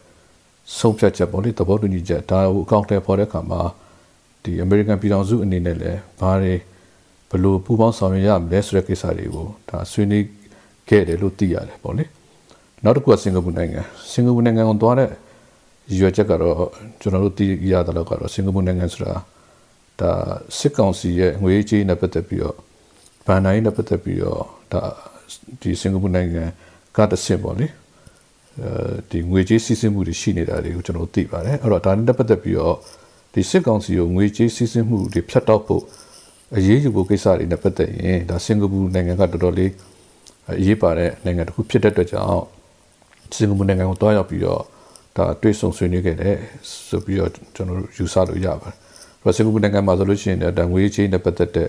[0.79, 3.61] ဆုံးဖြတ်ချက်ပေါ့လေသဘောတူညီချက်ဒါကိုအကောင့်ထဲပေါ်တဲ့အခါမှာ
[4.44, 6.55] ဒီအမေရိကန်ပြည်ထောင်စုအနေနဲ့လည်းဘာတွေ
[7.31, 10.25] ဘလို့ပူးပေါင်းဆောင်ရွက်ရမလဲဆိုတဲ့ကိစ္စတွေကိုဒါဆွေးနွေး
[10.88, 12.05] ခဲ့တယ်လို့သိရတယ်ပေါ့လေ
[12.85, 13.81] နောက်တစ်ခုကစင်ကာပူနိုင်ငံ
[14.12, 15.11] စင်ကာပူနိုင်ငံကိုသွားတဲ့
[15.99, 16.57] ရွေချက်ကတော့
[17.01, 19.14] ကျွန်တော်တို့သိရတဲ့လောက်ကတော့စင်ကာပူနိုင်ငံဆိုတာ
[20.01, 20.11] ဒါ
[20.59, 22.57] စစ်ကောင်စီရဲ့ငွေကြေးနဲ့ပတ်သက်ပြီးတော့
[23.27, 24.42] ဗန်နိုင်နဲ့ပတ်သက်ပြီးတော့
[24.73, 24.81] ဒါ
[25.61, 26.44] ဒီစင်ကာပူနိုင်ငံ
[26.97, 27.66] ကတဆင့်ပေါ့လေ
[28.61, 28.70] အဲ
[29.11, 32.77] ဒီငွေကြေးစီးဆင်းမှုတွေရှိနေတာတွေကိုကျွန်တော်သိပါတယ်အဲ့တော့ဒါနဲ့ပတ်သက်ပြီးတော့
[33.35, 35.83] ဒီစစ်ကောင်စီကိုငွေကြေးစီးဆင်းမှုတွေဖြတ်တောက်ဖို့
[36.57, 39.70] အရေးယူဖို့ကိစ္စတွေနဲ့ပတ်သက်ရင်ဒါစင်ကာပူနိုင်ငံကတော်တော်လေး
[40.51, 42.44] အရေးပါတဲ့နိုင်ငံတစ်ခုဖြစ်တဲ့အတွက်ကြောင့်
[43.37, 44.63] စင်ကာပူနိုင်ငံကိုတွားရောက်ပြီးတော့
[45.17, 46.37] ဒါတွေ့ဆုံဆွေးနွေးခဲ့တယ်
[46.89, 48.73] ဆိုပြီးတော့ကျွန်တော်တို့ယူဆလို့ရပါတ
[49.29, 51.69] ယ်။စင်ကာပူနိုင်ငံမှာဆိုလို့ရှိရင်ဒါငွေကြေးနဲ့ပတ်သက်တဲ့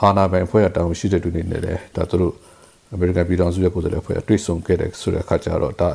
[0.00, 2.34] အာဏာပိုင်အဖွဲ့အတောင်ရှိတဲ့သူတွေနဲ့လည်းဒါသူတို့
[2.94, 5.90] အမေရိကန်ပြည်ထောင်စုရဲ့ကိုယ်စားလှယ်အဖွဲ့အတွေ့ဆုံခဲ့တဲ့ဆိုတဲ့အခါကျတော့ဒါ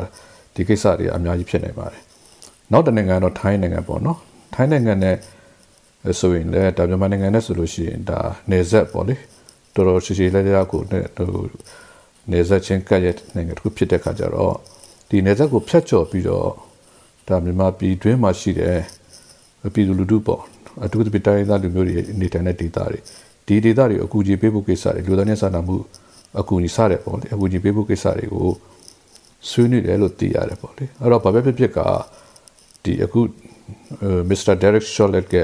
[0.56, 2.02] ဒီကိစ္စတွေအများကြီးဖြစ်နေပါတယ်
[2.72, 4.18] နောက်တနိုင်ငံတော့ထိုင်းနိုင်ငံပေါ့နော်
[4.54, 5.16] ထိုင်းနိုင်ငံနဲ့
[6.20, 8.20] ဆိုရင်လည်းဒါမြန်မာနိုင်ငံနဲ့ဆိုလို့ရှိရင်ဒါ
[8.52, 9.16] နေဆက်ပေါ့လေ
[9.76, 11.44] တော်တော်ရှိရှိလေးလေးကိုနဲ့ဟို
[12.32, 14.56] နေဆက်ချင်းကရဲ့နိုင်ငံတစ်ခုဖြစ်တဲ့ခါကျတော့
[15.10, 16.48] ဒီနေဆက်ကိုဖြတ်ကျော်ပြီးတော့
[17.28, 18.78] ဒါမြန်မာပြည်တွင်းမှာရှိတဲ့
[19.74, 20.42] ပြည်သူလူထုပေါ့
[20.84, 23.00] အထူးသဖြင့်တိုင်းသားလူမျိုးတွေနေထိုင်တဲ့ဒေသတွေ
[23.48, 25.76] ဒီဒေသတွေအကူအညီပေးဖို့ကိစ္စတွေလူသားချင်းစာနာမှု
[26.40, 28.50] အကူအညီစတဲ့ပေါ့လေအကူအညီပေးဖို့ကိစ္စတွေကို
[29.50, 31.80] ဆွေးနွေးတယ်လို့သိရတယ်ပေါ့လေအဲ့တော့ဘာပဲဖြစ်ဖြစ်က
[32.84, 33.22] ဒီအခု
[34.30, 35.36] မစ္စတာဒက်ရက်ရှော့လက်က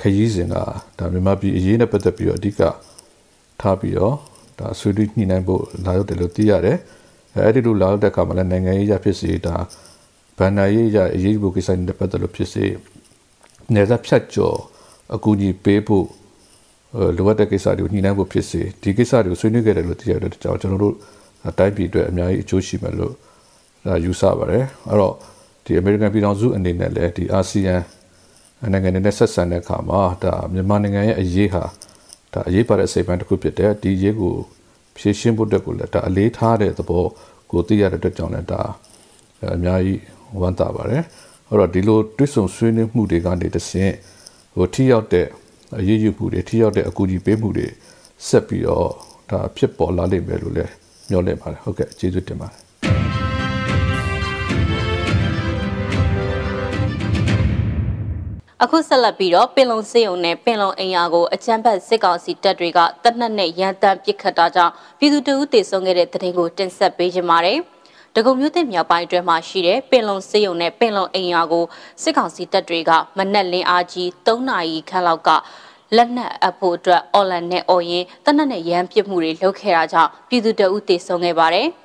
[0.00, 0.54] ခရီးစဉ်က
[0.98, 2.60] ဒါမြန်မာပြည်အရေးနဲ့ပတ်သက်ပြီးတော့အဓိက
[3.60, 4.16] ထားပြီးတော့
[4.58, 6.78] ဒါဆွေးနွေးညှိနှိုင်းဖို့လာရောက်တယ်လို့သိရတယ်
[7.42, 9.56] အဲ့ဒီလိုလာရောက်တဲ့အခါမှာလည်းနိုင်ငံရေးရဖြစ်စေဒါ
[10.38, 12.66] ဗန်နာရေးရအရေးဖို့ကိစ္စနဲ့ပတ်သက်လို့ဖြစ်စေ
[13.74, 14.56] နေသက်ဖြတ်ကျော်
[15.14, 16.06] အကူအညီပေးဖို့
[17.16, 20.94] လိုအပ်တဲ့ကိစ္စတွေကိုညှိနှိုင်းဖို့ဖြစ်စေဒီကိစ္စတွေကိုဆွေးနွေးခဲ့တယ်လို့သိရတဲ့ကြောင့်ကျွန်တော်တို့
[21.58, 23.12] တိုင်းပြည်အတွက်အများကြီးအကျိုးရှိမယ်လို့
[24.04, 25.14] ယူဆပါတယ်အဲ့တော့
[25.64, 27.80] ဒီ American ပြည်ထောင်စုအနေနဲ့လည်းဒီ ASEAN
[28.72, 31.62] နိုင်ငံတွေနဲ့ဆက်ဆံတဲ့အခါမှာဒါမြန်မာနိုင်ငံရဲ့အရေးဟာ
[32.32, 34.34] ဒါအရေးပါတဲ့အစိပ်ပိုင်းတစ်ခုဖြစ်တဲ့ဒီရေးကို
[34.96, 37.04] ဖြည့်ရှင်းဖို့အတွက်ကိုလည်းဒါအလေးထားတဲ့သဘော
[37.50, 38.60] ကိုသိရတဲ့အတွက်ကြောင့်လည်းဒါ
[39.54, 40.00] အများကြီး
[40.40, 41.02] ဝမ်းသာပါတယ်
[41.48, 43.94] အဲ့တော့ဒီလိုတွစ်ဆုံဆွေးနွေးမှုတွေကနေတဆင့်
[44.56, 45.26] ဟိုထိရောက်တဲ့
[45.78, 47.66] အရေးယူမှုတွေထိရောက်တဲ့အကူအညီပေးမှုတွေ
[48.28, 48.88] ဆက်ပြီးတော့
[49.30, 50.72] ဒါဖြစ်ပေါ်လာလိမ့်မယ်လို့လည်း
[51.08, 52.63] မျှော်လင့်ပါတယ်ဟုတ်ကဲ့ကျေးဇူးတင်ပါတယ်
[58.66, 67.58] အခုဆက်လက်ပြီးတော့ပင်လုံစေယုံနဲ့ပင်လုံအိမ်ယာကိုအကြမ်းဖက်စစ်ကောင်စီတပ်တွေကတပ်နှက်နဲ့ရန်တမ်းပစ်ခတ်တာကြောင့်ပြည်သူတအုပ်တေဆုံးခဲ့တဲ့တဲ့တင်ကိုတင်ဆက်ပေးကြပါမယ်။
[68.14, 71.64] တကုံမျိုးတင်မြောက်ပိုင်းအတွင်းမှာရှိတဲ့ပင်လုံစေယုံနဲ့ပင်လုံအိမ်ယာကို
[72.02, 75.30] စစ်ကောင်စီတပ်တွေကမနက်လင်းအားကြီး3နာရီခန့်လောက်က
[75.96, 81.68] လက်နက်အပ်ဖို့အတွက်အော်လန်နဲ့အော်ရင်တနက်နဲ့ရန်ပစ်မှုတွေလုပ်ခဲ့တာကြောင့်ပြည်သူတအုပ်တေဆုံးခဲ့ပါတယ်။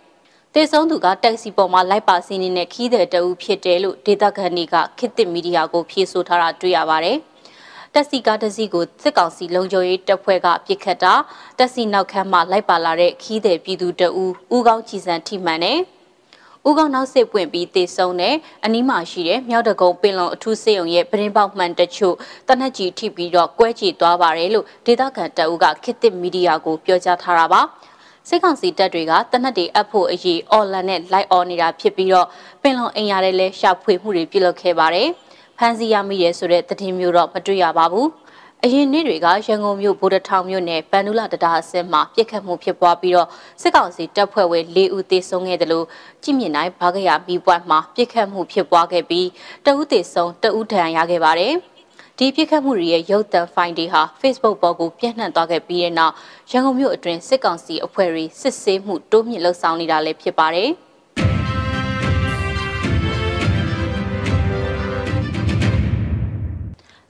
[0.55, 7.17] တေဆုံးသူကတက်စီပေါ်မှာလိုက်ပါစီးနေတဲ့ခီးတဲ့တအုပ်ဖြစ်တယ်လို့ဒေသခံတွေကခေတ်သစ်မီဒီယာကိုဖြေဆိုထားတာတွေ့ရပါတယ်။
[7.93, 11.13] တက်စီကားတစီကိုစစ်ကောင်စီလုံခြုံရေးတပ်ဖွဲ့ကပြစ်ခတ်တာ
[11.57, 15.79] တက်စီနောက်ခန်းမှာလိုက်ပါလာတဲ့ခီးတဲ့ပြည်သူတအုပ်ဦးကောင်းချီစံထိမှန်တယ်။
[16.67, 18.35] ဦးကောင်နောက်စစ်ပွင့်ပြီးတေဆုံးတဲ့
[18.65, 22.15] အနီးမှာရှိတဲ့မြောက်တကုံပင်လုံအထူးစေယုံရဲ့ပရင်ပေါက်မှန်တချို့
[22.47, 27.61] တနက်ကြီးထိပြီးတော့ကွဲချီသွားပါတယ်လို့ဒေသခံတအုပ်ကခေတ်သစ်မီဒီယာကိုပြောကြားထားတာပါ
[28.27, 32.27] စစ်ကောင်စီတပ်တွေကတနက်တွေအပ်ဖို့အရေးအော်လန်နဲ့လိုက်အော်နေတာဖြစ်ပြီးတော့
[32.61, 35.09] ပင်လုံအင်ရတဲ့လဲရှာဖွေမှုတွေပြုလုပ်ခဲ့ပါတယ်
[35.57, 38.07] ဖမ်းဆီးရမိရဲဆိုတဲ့သတင်းမျိုးတော့မတွေ့ရပါဘူး
[38.63, 43.27] အရင်နေ့တွေကရန်ကုန်မြို့ဗိုလ်တထောင်မြို့နယ်ပန်နူလာတဒါအစင်းမှာပြစ်ခတ်မှုဖြစ်ပွားပြီးတော့
[43.61, 45.85] စစ်ကောင်စီတပ်ဖွဲ့ဝင်၄ဦးသေဆုံးခဲ့တယ်လို့
[46.23, 49.27] ကြည်မြင့်တိုင်းဘာကရမိပွားမှာပြစ်ခတ်မှုဖြစ်ပွားခဲ့ပြီး
[49.65, 51.55] တဦးသေဆုံးတဦးဒဏ်ရာရခဲ့ပါတယ်။
[52.21, 56.13] ဒီပြစ်ခတ်မှုတွေရဲ့ရုပ်သံဖိုင်တွေဟာ Facebook ပေါ်ကိုပြန့်နှံ့သွားခဲ့ပြီးတဲ့နောက်
[56.51, 60.69] ရန်ကုန်မြို့အတွင်းစစ်ကောင်စီအဖွဲ့တွေစစ်ဆေးမှုတိုးမြင့်လှုပ်ဆောင်နေတာလည်းဖြစ်ပါတယ်။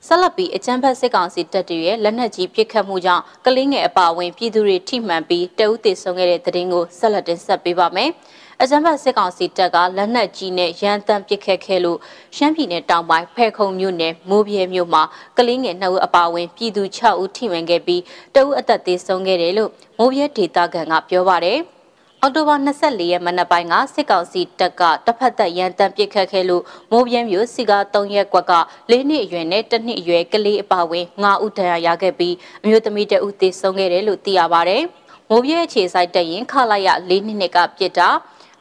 [0.08, 8.10] ဆက်လက်ပြီးအကြမ်းဖက်စစ်ကောင်စီတပ်တွေရဲ့လက်နက်ကြီးပစ်ခတ်မှုကြောင့်ကလေးငယ်အပါအဝင်ပြည်သူတွေထိမှန်ပြီးတအုပ်သေဆုံးခဲ့တဲ့တဲ့တင်ကိုဆက်လက်တင်ဆက်ပေးပါမယ်။
[8.64, 12.00] အကြမ်းဖက်စစ်ကောင်စီတပ်ကလက်နက်ကြီးနဲ့ရန်တမ်းပစ်ခတ်ခဲ့လို့
[12.36, 15.04] ရှမ်းပြည်နယ်တောင်ပိုင်းဖဲခုံမြို့နယ်မိုးပြဲမြို့မှာ
[15.38, 18.02] ကလေးငယ်2ဦးအပါအဝင်ပြည်သူ6ဦးထိမှန်ခဲ့ပြီး
[18.36, 21.60] တအုပ်အသက်သေဆုံးခဲ့တယ်လို့မိုးပြဲဒေသခံကပြောပါတယ်။
[22.22, 28.54] အောက်တိုဘာ24ရက်မနက်ပိုင်းကစစ်ကောင်စီတပ်ကတပ်ဖက်သက်ရန်တမ်းပစ်ခတ်ခဲ့လို့မိုးပြင်းမြို့စီကာ3ရက်ကွက်က
[28.92, 34.78] ၄နှစ်အရွယ်နဲ့1နှစ်အရွယ်ကလေးအပါဝင်9ဦးဒဏ်ရာရခဲ့ပြီးအမျိုးသမီးတဦးသေဆုံးခဲ့တယ်လို့သိရပါဗျ။
[35.30, 38.10] မိုးပြင်းအခြေဆိုင်တက်ရင်ခလာရ၄နှစ်နှစ်ကပြစ်တာ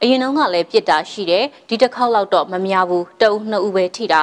[0.01, 4.21] အရင်တုန်းကလည်းပြစ်တာရှိတယ်ဒီတစ်ခေါက်လောက်တော့မများဘူးတအုပ်နှစ်ဦးပဲထိတာ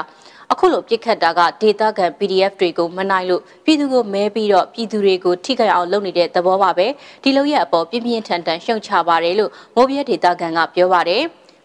[0.52, 6.86] အခုလိုပြစ်ခတ်တာကဒေတာကန် PDF တွေကိုမနိုင်လို့ပြည်သူကိုမဲပြီးတော့ပြည်သူတွေကိုထိခိုက်အောင်လုပ်နေတဲ့သဘောပါပဲ
[7.22, 11.22] ဒီလိုရဲ့အပေါ်ပြင်းပြင်းထန်ထန်ရှုံချပါတယ်လို့မိုးပြဲဒေတာကန်ကပြောပါတယ်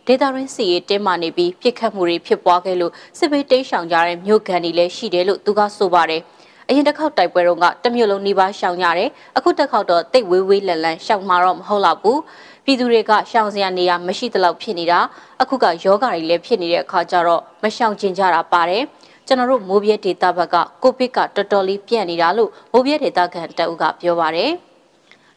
[0.07, 6.21] ဒေတာရင်းစီရေးတင်းမာနေပြီးပြစ်ခတ်မှုတွေဖြစ်ပွားခဲ့လို့စစ်ဘေးတိတ်ဆောင်ကြတဲ့မြို့ကန်တွေလည်းရှိတယ်လို့သူကဆိုပါတယ်
[6.67, 12.19] အရင်တစ်ခေါက်တိုက်ပွဲတုန်းကတမျိုးလုံးနှီးပါရှောင်ရတယ်အခုတစ်ခေါက်တော့တိတ်ဝေးဝေးလန်လန်ရှောင်မှာတော့မဟုတ်တော့ဘူး
[12.65, 14.99] ပြည်သူတွေကရှောင်စရာနေရာမရှိသလောက်ဖြစ်နေတာ
[15.41, 18.83] အခုကယောဂါတွေလည်းဖြစ်နေတဲ့အခါကျတော့မရှောင်ကျင်ကြတာပါတယ်
[19.27, 24.51] ကျွန်တော်တို့မိုးပြဲဒေတာဘက်ကကိုဗစ်ကတော်တော်လေးပြန့်နေတာလို့မိုးပြဲဒေတာခံတအုပ်ကပြောပါတယ်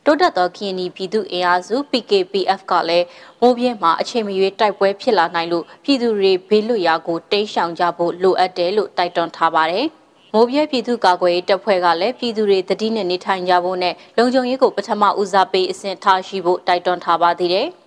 [0.05, 3.07] တိုးတက်သောခင်းနီပြည်သူအင်အားစု PKPF ကလည်း
[3.41, 9.87] မိုးပြဲမှာအချိန်မရွေးတိုက်ပွဲဖြစ်လာနိုင်လို့ပြည်သူတွေဘေးလွတ်ရာကိုတိမ်းရှောင်ကြဖို့လိုအပ်တယ်လို့တိုက်တွန်းထားပါတယ်။
[10.37, 17.69] မိုးပြဲပြည်သူ့ကာကွယ်ရေးတပ်ဖွဲ့ကလည်းပြည်သူတွေတတိနဲ့နေထိုင်ကြဖို့နဲ့လုံခြုံရေးကိုပထမဦးစားပေးအဆင့်ထားရှိဖို့တိုက်တွန်းထားပါသေးတယ်။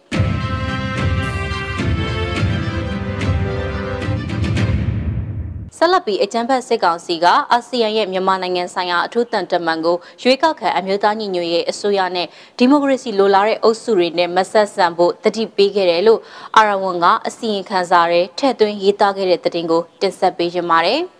[5.78, 16.20] ဆက်လက်ပြီးအကြံဖက်စစ်ကောင်စီကအာဆီယံရဲ့မြန်မာနိုင်ငံဆိုင်ရာအထူးတန်တမန်ကိုရွေးကောက်ခံအမျိုးသားညီညွတ်ရေးအစိုးရနဲ့ဒီမိုကရေစီလိုလားတဲ့အုပ်စုတွေနဲ့မဆက်ဆံဖို့တတိပေးခဲ့တယ်လို့
[16.56, 21.02] အာရဝန်ကအစီရင်ခံစာရဲထည့်သွင်းရေးသားခဲ့တဲ့သတင်းကိုတင်ဆက်ပေးကြပါမယ်။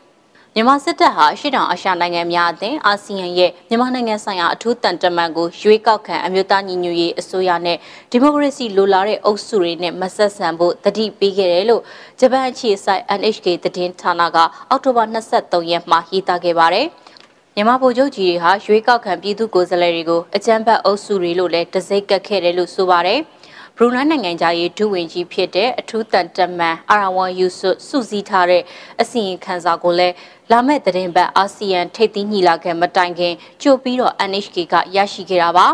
[0.58, 7.78] မြန်မာစစ်တပ်ဟာရှစ်တောင်အာရှနိုင်ငံများအသင်းအာဆီယံရဲ့မြန်မာနိုင်ငံဆိုင်ရာအထူးတန်တမန်ကိုရွေးကောက်ခံအမျိုးသားညီညွတ်ရေးအစိုးရနဲ့
[8.12, 11.82] ဒီမိုကရေစီလိုလားတဲ့အုပ်စုတွေနဲ့မဆက်ဆံဖို့တတိပေးခဲ့တယ်လို့
[12.20, 14.38] ဂျပန်အခြေစိုက် NHK သတင်းဌာနက
[14.70, 16.88] အောက်တိုဘာ23ရက်မှာရေးသားခဲ့ပါတယ်။
[17.56, 23.22] မြန်မာဗိုလ်ချုပ်ကြီးတွေဟာရွေးကောက်ခံပြည်သူ့ကိုယ်စားလှယ်တွေကိုအကြမ်းဖက်အုပ်စုတွေလို့လည်းတစိမ့်ကတ်ခဲ့တယ်လို့ဆိုပါတယ်။
[23.80, 28.64] ဘရူနိုင်းနိုင်ငံသားရေးဒုဝန်ကြီးဖြစ်တဲ့အထူးတန်တမန်အာရဝန်ယူဆွစုစည်းထားတဲ့
[29.02, 30.16] အစီရင်ခံစာကိုလည်း
[30.52, 35.68] လာမယ့်သတင်းပတ်အာဆီယံထိပ်သီးညီလာခံမတိုင်ခင်ကြိုပြီးတော့ NHK ကရရှိခဲ့တာပါ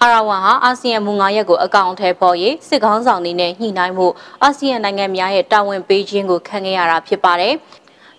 [0.00, 4.06] အာရဝန်ဟာအာဆီယံမူငါရက်ကိုအကောင့်ထဲပေါ်ရေးစစ်ကောင်းဆောင်တွေနဲ့ညှိနှိုင်းမှု
[4.42, 7.54] အာဆီယံနိုင်ငံများရဲ့တာဝန်ပေးခြင်းကိုခံခဲ့ရတာဖြစ်ပါတယ်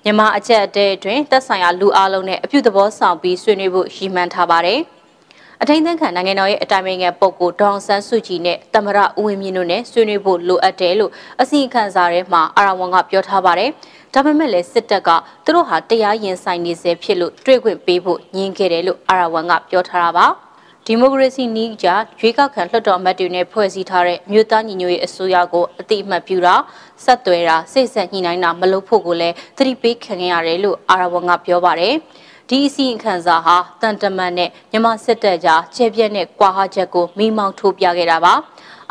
[0.03, 4.79] မြန်မာအချက်အတဲအတွင်းသက်ဆိုင်ရာလူအလုံးနဲ့အပြုသဘောဆောင်ပြီးဆွေးနွေးဖို့ရည်မှန်းထားပါတယ်။
[5.61, 13.69] အထိန်သန်းခံနိုင်ငံတော်ရဲ့အတိုင်ပင်ခံပုဂ္ဂိုလ်ဒေါအောင်ဆန်းစုကြည်နဲ့တမရဦးဝင်းမြင့်တို့နဲ့ဆွေးနွေးဖို့လိုအပ်တယ်လို့အစီအခံစာထဲမှာအာရဝန်ကပြောထားပါတယ်။
[14.13, 15.09] ဒါပေမဲ့လည်းစစ်တပ်က
[15.45, 20.27] သူတို့ဟာတရားရင်ဆိုင်နေစေဖြစ်လို့တွေ့ခွင့်ပေးဖို့ညှင်းခဲ့တယ်လို့အာရဝန်ကပြောထားတာပါ။
[20.87, 21.87] ဒီမိုကရေစီနည်းကြ
[22.19, 26.55] ရွေးကောက်ခံလွှတ်တော်အမတ်တွေနဲ့ဖွဲ့စည်းထားတဲ့မြို့သားညီညွတ်ရေးအစိုးရကိုအတိအမှတ်ပြုတာ
[27.03, 31.93] ဆက်သွယ်တာစိတ်ဆက်ညှိနှိုင်းတာမလုပ်ဖို့ကိုလည်းသတိပေးခံခဲ့ရတယ်လို့အာရဝန်ကပြောပါတယ်။
[32.49, 38.33] ဒီအစီရင်ခံစာဟာတန်တမန်နဲ့မြန်မာစစ်တပ်ကြားချဲပြက်နဲ့ကွာဟချက်ကိုမိမောင်းထိုးပြခဲ့တာပါ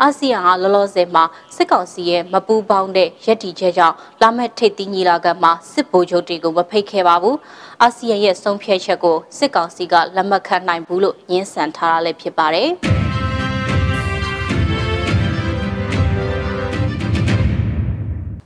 [0.01, 1.23] အာဆီယံဟာလောလောဆယ်မှာ
[1.55, 7.37] စစ်ကောင်စီရဲ့မပူးပေါင်းတဲ့ရည်တည်ချက်ကြောင့်လာမယ့်ထိပ်သီးညီလာခံမှာစစ်ဗိုလ်ချုပ်တွေကိုမဖိတ်ခဲ့ပါဘူး
[7.81, 12.71] အာဆီယံရဲ့ဆုံးဖြတ်ချက်ကိုစစ်ကောင်စီကလက်မခံနိုင်ဘူးလို့ညှင်းဆန်ထားတာလည်းဖြစ်ပါတယ်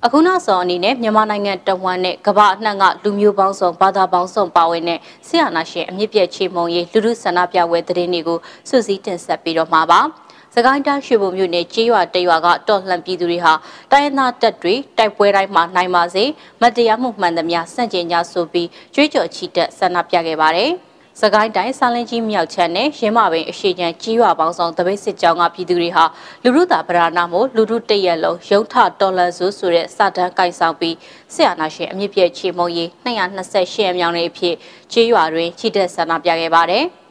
[0.06, 10.02] အခုနောက်ဆုံးအနေနဲ့မြန်မာနိုင်ငံတဝန်းနဲ့ကမ္ဘာအနှံ့ကလူမျိုးပေါင်းစုံဘာသာပေါင်းစုံပါဝင်တဲ့ဆရာနာရှင်အမြင့်ပြည့်ချေမုံရေးလူလူဆန္ဒပြပွဲသတင်းတွေကိုစုစည်းတင်ဆက်ပြီးတော့မှာပါ။
[10.60, 13.54] စကိုင်းတိုင်းရွှေဘုံမြို့နယ်ကြေးရွာတရွာကတော်လှန်ပြည်သူတွေဟာ
[13.92, 16.24] တိုင်းရင်းသားတပ်တွေတိုက်ပွဲတိုင်းမှာနိုင်ပါစေ
[16.62, 20.72] မတရားမှုမှန်သမျှစန့်ကျင်ကြဆိုပြီးကြွေးကြော်ချီတက်ဆန္ဒပြခဲ့ပါတယ်။
[21.22, 26.06] စကိုင်းတိုင်းစာလင်းကြီးမြောက်ချမ်းနဲ့ရင်းမပင်အရှိချမ်းကြီးရွာပေါင်းဆောင်တပိတ်စစ်ကြောင်းကပြည်သူတွေဟာ
[26.44, 30.96] လူလူတာဗရာနာမို့လူလူတရက်လုံးရုံထတော်လန်စုဆိုတဲ့စာတန်းကိုင်ဆောင်ပြီး
[31.34, 34.56] ဆရာနာရှင်အမြင့်ပြည့်ချေမုံရေး228အမြောင်တွေအဖြစ်
[34.92, 36.86] ကြီးရွာတွင်ချီတက်ဆန္ဒပြခဲ့ပါတယ်။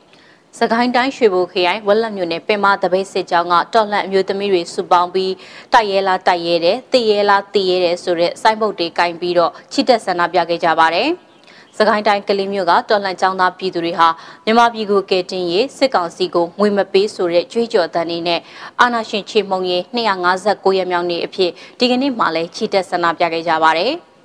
[0.61, 5.33] စကိုင်းတိုင်းရွှေဘိုခရိုင်ဝက်လက်မြို့နယ်ပင်မတပိတ်စစ်ကြောင်းကတော်လှန်အမျိုးသမီးတွေစုပေါင်းပြီး
[5.73, 11.09] တိုက်ရဲလားတိုက်ရဲတယ်တည်ရဲလားတည်ရဲတယ်ဆိုတဲ့စိုင်းပုတ်တွေကင်ပြီးတော့ချီတက်ဆန္ဒပြခဲ့ကြပါတယ်။
[11.77, 14.09] စကိုင်းတိုင်းကလေးမြို့ကတော်လှန်ကြောင်းသားပြည်သူတွေဟာ
[14.45, 18.41] မြန်မာပြည်ကိုကယ်တင်ရေးစစ်ကောင်စီကိုငွေမပေးဆိုတဲ့ကြွေးကြော်တမ်းတွေနဲ့
[18.81, 23.95] အာဏာရှင်ချေမှုန်ရေး259ရက်မြောက်နေ့အဖြစ်ဒီကနေ့မှလည်းချီတက်ဆန္ဒပြခဲ့ကြပါတယ်။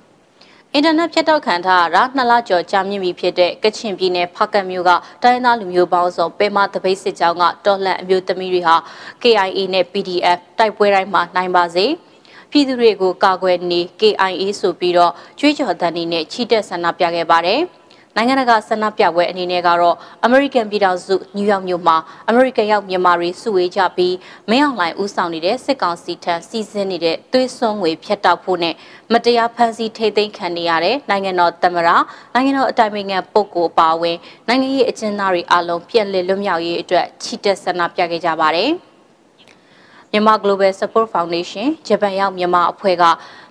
[0.74, 4.90] အင်တာနက်ဖြတ်တောက်ခံထားတာနှစ်လကျော်ကြာမြင့်ပြီဖြစ်တဲ့ကချင်ပြည်နယ်ဖကတ်မြို့က
[5.22, 8.76] တိုင်းသားလူမျိုးပေါင်းစုံပေမတပိတ်စစ်ကြောင်းကတော်လှန်အမျိုးသမီးတွေဟာ
[9.22, 11.86] KIA နဲ့ PDF တိုက်ပွဲတိုင်းမှာနိုင်ပါစေ။
[12.50, 17.60] ပြည်သူတွေကိုကာကွယ်နေ KIA ဆိုပြီးတော့ကြွေးကြော်တန်းနဲ့ချီတက်ဆန္ဒပြခဲ့ပါတယ်။
[18.16, 19.96] နိုင်ငံတကာဆန္ဒပြပွဲအနေနဲ့ကတော့
[20.26, 21.96] American ပြည်ထောင်စုနယူးယောက်မြို့မှာ
[22.30, 24.14] American ရောက်မြန်မာတွေစုဝေးကြပြီး
[24.50, 28.74] မင်းအောင်လှိုင်ဦးဆောင်နေတဲ့စစ်ကောင်စီထံစီစဉ်နေတဲ့သွေးစွန်းငွေဖျက်တောက်ဖို့နဲ့
[29.12, 31.88] မတရားဖမ်းဆီးထိသိမ်းခံနေရတဲ့နိုင်ငံတော်သမ္မတ
[32.34, 34.16] နိုင်ငံတော်အတိုင်ပင်ခံပုဂ္ဂိုလ်ပါဝင်
[34.48, 38.72] နိုင်ငံရေးအကျဉ်းသားတွေအလုံးပြန်လည်လွတ်မြောက်ရေးအတွက်ချီတက်ဆန္ဒပြခဲ့ကြပါတယ်။
[40.14, 43.04] မြန်မာ Global Support Foundation ဂျပန်ရောက်မြန်မာအဖွဲ့က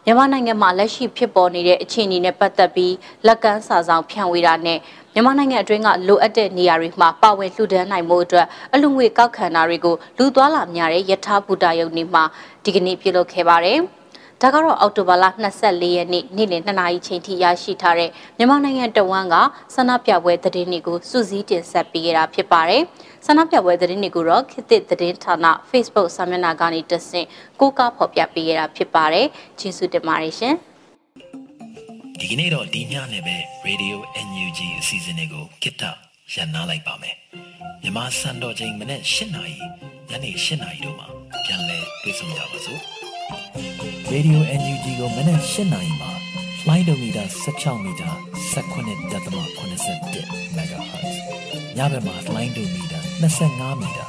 [0.05, 2.93] မြန်မာနိုင်ငံမှာလက်ရှိဖြစ်ပေါ်နေတဲ့အခြေအနေနဲ့ပတ်သက်ပြီး
[3.27, 4.79] လက်ကမ်းစာဆောင်ဖြန့်ဝေတာနဲ့
[5.13, 12.23] မြန်မာနိုင်ငံအတွင်းကလိုအပ်တဲ့နေရာတွေမှာပါဝင်လှူဒန်းနိုင်မှုအတွက်အလူငွေကောက်ခံတာတွေကိုလူသွားလာများတဲ့ယထာဘူတာယုံနေမှာ
[12.63, 13.81] ဒီကနေ့ပြုလုပ်ခဲ့ပါတယ်။
[14.43, 15.25] ဒါကတော့အောက်တိုဘာလ
[15.59, 19.35] 24ရက်နေ့နေ့လယ်2နာရီချိန်ထိရရှိထားတဲ့မြန်မာနိုင်ငံတဝန်းက
[19.75, 22.81] ဆန္ဒပြပွဲသတင်းတွေကိုစုစည်းတင်ဆက်ပေးရတာဖြစ်ပါတယ်။
[23.25, 25.35] ဆန္ဒပြပွဲသတင်းတွေကိုတော့ခေတ်သစ်သတင်းဌာန
[25.69, 27.27] Facebook စာမျက်နှာကနေတဆင့်
[27.59, 29.25] ကိုးကားဖော်ပြပေးရတာဖြစ်ပါတယ်။
[29.59, 30.53] ကျေးဇူးတင်ပါတယ်ရှင်။
[32.19, 33.35] ဒီကနေ့တော့ဒီညနေပဲ
[33.67, 33.95] Radio
[34.27, 35.83] NUG အစီအစဉ်လေးကိုကိတ္တ
[36.33, 37.15] ရန်နာလိုက်ပါမယ်။
[37.81, 39.57] မြန်မာစံတော်ချိန်မနေ့၈နာရီ
[40.09, 41.07] ညနေ၈နာရီတို့မှာ
[41.45, 42.81] ပြန်လည်တွေ့ဆုံကြပါစို့။
[44.13, 46.11] Radio NUG ကိုမနက်၈နာရီမှာ
[46.67, 48.09] လိုင်းဒိုမီတာ16မီတာ
[48.53, 51.13] 19.87 MHz
[51.77, 54.05] ညဘက်မှာလိုင်းဒိုမီတာ25မီတာ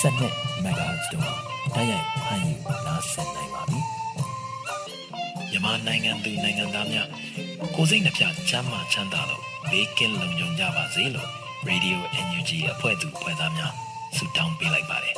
[0.00, 1.34] 12 MHz တို့မှာ
[1.74, 2.54] တိုက်ရိုက်ဖမ်းယူ
[2.86, 3.80] နားဆင်နိုင်ပါပြီ။
[5.50, 7.08] မြန်မာနိုင်ငံသူနိုင်ငံသားများ
[7.74, 11.28] ကိုစိတ်နှပြချမ်းမာချမ်းသာလို့ဘေးကင်းလုံခြုံကြပါစေလို့
[11.68, 13.72] Radio NUG အဖွဲ့သူဖွဲ့သားများ
[14.16, 15.16] ဆုတောင်းပေးလိုက်ပါတယ်။